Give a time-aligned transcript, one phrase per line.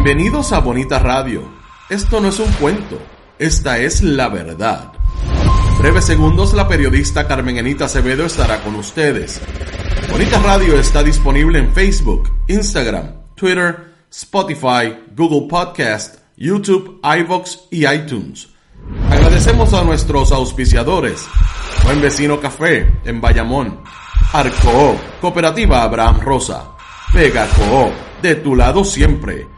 [0.00, 1.42] Bienvenidos a Bonita Radio.
[1.90, 3.00] Esto no es un cuento,
[3.36, 4.92] esta es la verdad.
[5.80, 9.42] Breves segundos la periodista Carmen Enita Acevedo estará con ustedes.
[10.08, 18.50] Bonita Radio está disponible en Facebook, Instagram, Twitter, Spotify, Google Podcast, YouTube, iVox y iTunes.
[19.10, 21.26] Agradecemos a nuestros auspiciadores.
[21.82, 23.80] Buen Vecino Café en Bayamón.
[24.32, 26.76] Arco, Cooperativa Abraham Rosa.
[27.12, 29.57] Vega Coop, de tu lado siempre.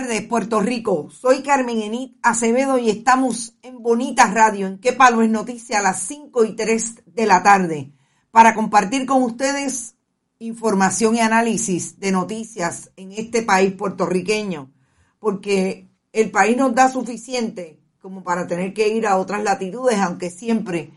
[0.00, 1.10] tardes, Puerto Rico.
[1.10, 5.82] Soy Carmen Enit Acevedo y estamos en Bonita Radio, en Qué Palo es Noticia, a
[5.82, 7.92] las 5 y 3 de la tarde,
[8.30, 9.96] para compartir con ustedes
[10.38, 14.72] información y análisis de noticias en este país puertorriqueño,
[15.18, 20.30] porque el país nos da suficiente como para tener que ir a otras latitudes, aunque
[20.30, 20.92] siempre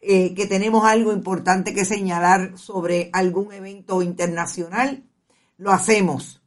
[0.00, 5.04] eh, que tenemos algo importante que señalar sobre algún evento internacional,
[5.58, 6.42] lo hacemos.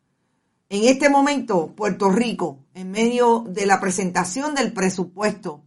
[0.73, 5.65] En este momento, Puerto Rico, en medio de la presentación del presupuesto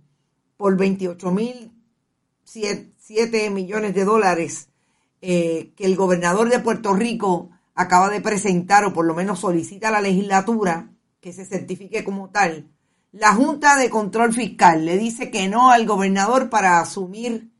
[0.56, 1.72] por 28 mil
[2.42, 4.70] 7 millones de dólares
[5.20, 9.88] eh, que el gobernador de Puerto Rico acaba de presentar o por lo menos solicita
[9.88, 10.90] a la legislatura
[11.20, 12.70] que se certifique como tal,
[13.12, 17.50] la Junta de Control Fiscal le dice que no al gobernador para asumir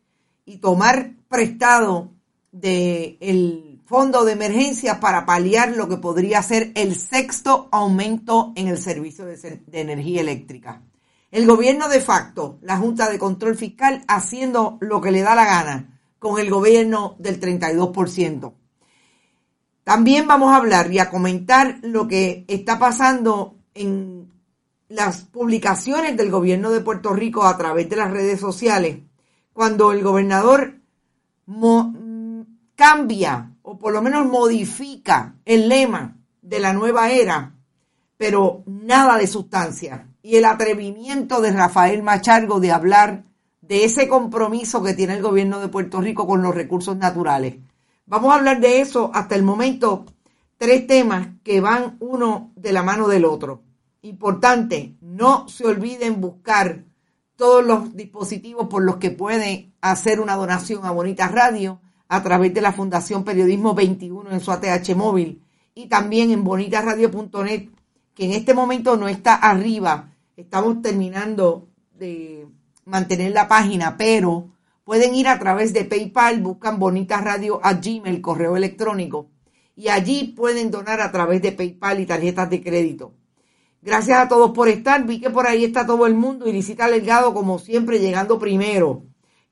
[0.47, 2.11] y tomar prestado
[2.53, 8.77] del fondo de emergencia para paliar lo que podría ser el sexto aumento en el
[8.77, 10.83] servicio de, energía eléctrica.
[11.31, 15.45] El gobierno de facto, la Junta de Control Fiscal, haciendo lo que le da la
[15.45, 18.53] gana con el gobierno del 32%.
[19.85, 24.29] También vamos a hablar y a comentar lo que está pasando en
[24.89, 28.99] las publicaciones del gobierno de Puerto Rico a través de las redes sociales,
[29.53, 30.81] cuando el gobernador
[32.75, 37.55] cambia o por lo menos modifica el lema de la nueva era,
[38.19, 40.07] pero nada de sustancia.
[40.23, 43.25] Y el atrevimiento de Rafael Machargo de hablar
[43.63, 47.57] de ese compromiso que tiene el gobierno de Puerto Rico con los recursos naturales.
[48.05, 50.05] Vamos a hablar de eso hasta el momento,
[50.59, 53.63] tres temas que van uno de la mano del otro.
[54.03, 56.85] Importante, no se olviden buscar
[57.37, 62.53] todos los dispositivos por los que pueden hacer una donación a Bonita Radio a través
[62.55, 65.43] de la Fundación Periodismo 21 en su ATH móvil
[65.75, 67.69] y también en bonitaradio.net,
[68.15, 70.13] que en este momento no está arriba.
[70.37, 72.47] Estamos terminando de
[72.85, 74.51] mantener la página, pero
[74.85, 79.31] pueden ir a través de PayPal, buscan Bonita Radio a Gmail, correo electrónico,
[79.77, 83.15] y allí pueden donar a través de PayPal y tarjetas de crédito.
[83.85, 85.05] Gracias a todos por estar.
[85.05, 86.49] Vi que por ahí está todo el mundo.
[86.49, 89.05] Irisita Delgado, como siempre, llegando primero.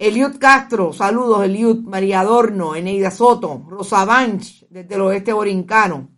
[0.03, 1.85] Eliud Castro, saludos, Eliud.
[1.85, 6.11] María Adorno, Eneida Soto, Rosa Banch, desde el oeste orincano.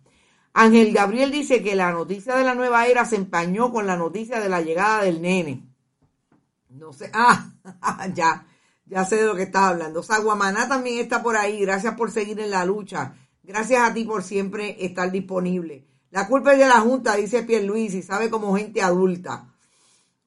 [0.53, 4.39] Ángel Gabriel dice que la noticia de la nueva era se empañó con la noticia
[4.39, 5.69] de la llegada del nene.
[6.67, 7.51] No sé, ah,
[8.11, 8.47] ya,
[8.87, 10.01] ya sé de lo que estás hablando.
[10.01, 11.61] Saguamaná también está por ahí.
[11.61, 13.13] Gracias por seguir en la lucha.
[13.43, 15.85] Gracias a ti por siempre estar disponible.
[16.09, 19.53] La culpa es de la Junta, dice Pierluisi, sabe como gente adulta.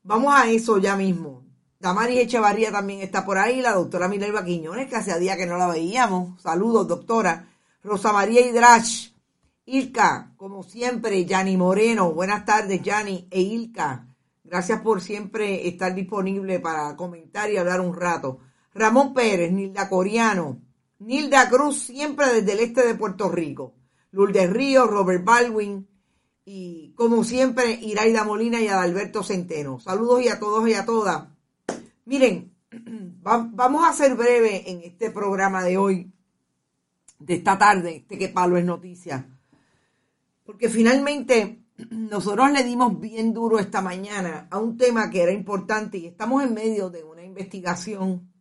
[0.05, 1.48] Vamos a eso ya mismo.
[1.81, 5.57] Damaris Echevarría también está por ahí, la doctora Minerva Quiñones, que hacía día que no
[5.57, 6.43] la veíamos.
[6.43, 7.49] Saludos, doctora.
[7.85, 9.15] Rosa María Hidrach.
[9.65, 12.11] Ilka, como siempre, Yani Moreno.
[12.13, 14.09] Buenas tardes, Yani e Ilka.
[14.43, 18.41] Gracias por siempre estar disponible para comentar y hablar un rato.
[18.75, 20.61] Ramón Pérez, Nilda Coriano,
[20.99, 23.75] Nilda Cruz, siempre desde el este de Puerto Rico.
[24.11, 25.87] Lourdes Río, Robert Baldwin
[26.45, 29.79] y como siempre Iraida Molina y Adalberto Centeno.
[29.79, 31.38] Saludos y a todos y a todas.
[32.09, 32.57] Miren,
[33.23, 36.11] vamos a ser breve en este programa de hoy,
[37.19, 39.29] de esta tarde, este que palo es noticia.
[40.43, 45.99] porque finalmente nosotros le dimos bien duro esta mañana a un tema que era importante
[45.99, 48.33] y estamos en medio de una investigación.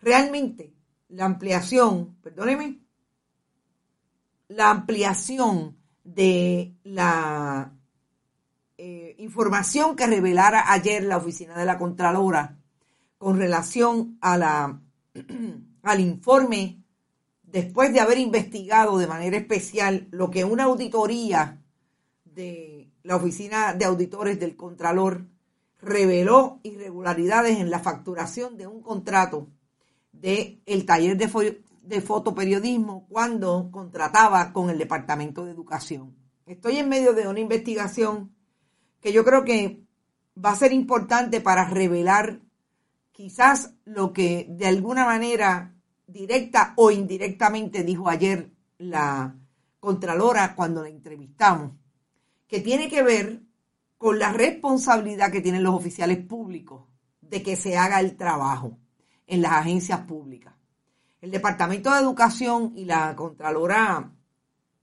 [0.00, 0.72] Realmente,
[1.08, 2.78] la ampliación, perdóneme,
[4.46, 7.72] la ampliación de la
[8.78, 12.60] eh, información que revelara ayer la oficina de la Contralora
[13.24, 14.82] con relación a la,
[15.82, 16.84] al informe
[17.42, 21.64] después de haber investigado de manera especial lo que una auditoría
[22.26, 25.24] de la Oficina de Auditores del Contralor
[25.80, 29.48] reveló irregularidades en la facturación de un contrato
[30.12, 36.14] del el taller de, de fotoperiodismo cuando contrataba con el Departamento de Educación.
[36.44, 38.34] Estoy en medio de una investigación
[39.00, 39.82] que yo creo que
[40.36, 42.43] va a ser importante para revelar
[43.14, 45.72] quizás lo que de alguna manera
[46.06, 49.36] directa o indirectamente dijo ayer la
[49.78, 51.72] Contralora cuando la entrevistamos
[52.48, 53.40] que tiene que ver
[53.96, 56.82] con la responsabilidad que tienen los oficiales públicos
[57.20, 58.78] de que se haga el trabajo
[59.26, 60.52] en las agencias públicas.
[61.20, 64.12] El Departamento de Educación y la Contralora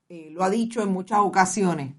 [0.08, 1.96] eh, lo ha dicho en muchas ocasiones,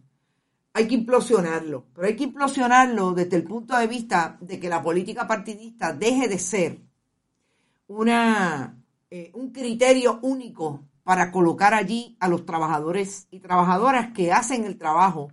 [0.75, 4.83] hay que implosionarlo, pero hay que implosionarlo desde el punto de vista de que la
[4.83, 6.79] política partidista deje de ser
[7.89, 14.65] una, eh, un criterio único para colocar allí a los trabajadores y trabajadoras que hacen
[14.65, 15.31] el trabajo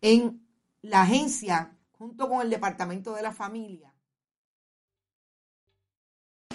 [0.00, 0.40] en
[0.82, 3.92] la agencia junto con el Departamento de la Familia.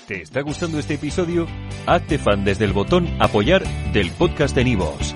[0.07, 1.47] ¿Te está gustando este episodio?
[1.85, 3.63] Hazte fan desde el botón apoyar
[3.93, 5.15] del podcast de Nivos.